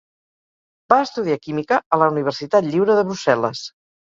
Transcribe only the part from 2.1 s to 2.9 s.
Universitat